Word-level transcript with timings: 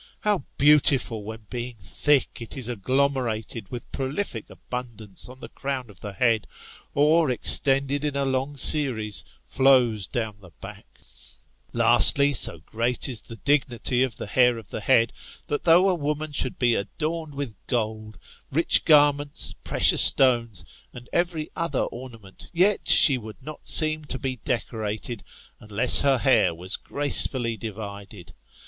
How 0.21 0.43
beautiful, 0.57 1.23
when 1.23 1.45
being 1.51 1.75
thick, 1.75 2.41
it 2.41 2.57
is 2.57 2.67
agglomerated 2.67 3.69
with 3.69 3.91
prolific 3.91 4.49
abundance 4.49 5.29
on 5.29 5.39
the 5.41 5.47
crown 5.49 5.91
of 5.91 6.01
the 6.01 6.11
head, 6.13 6.47
or 6.95 7.29
extended 7.29 8.03
in 8.03 8.15
a 8.15 8.25
long 8.25 8.57
series 8.57 9.23
flows 9.45 10.07
down 10.07 10.37
the 10.41 10.49
back! 10.59 11.01
Lastly, 11.71 12.33
so 12.33 12.57
gre^^is 12.61 13.21
the 13.27 13.35
dignity 13.35 14.01
of 14.01 14.17
the 14.17 14.25
hair 14.25 14.57
of 14.57 14.69
the 14.69 14.79
head, 14.79 15.13
that 15.45 15.65
though 15.65 15.87
a 15.87 15.93
woman 15.93 16.31
should 16.31 16.57
be 16.57 16.73
adorned 16.73 17.35
with 17.35 17.53
gold, 17.67 18.17
ridi 18.51 18.79
garments, 18.83 19.53
precious 19.63 20.01
stones, 20.01 20.65
and 20.91 21.09
every 21.13 21.51
other 21.55 21.83
ornament, 21.83 22.49
yet 22.51 22.87
she 22.87 23.19
would 23.19 23.43
not 23.43 23.67
seem 23.67 24.03
to 24.05 24.17
be 24.17 24.37
decorated, 24.37 25.21
unless 25.59 26.01
her 26.01 26.17
hair 26.17 26.55
was 26.55 26.75
gracefully 26.75 27.55
divided. 27.55 28.33